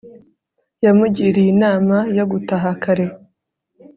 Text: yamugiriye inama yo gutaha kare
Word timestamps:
yamugiriye 0.83 1.49
inama 1.55 1.95
yo 2.17 2.25
gutaha 2.31 2.69
kare 2.83 3.05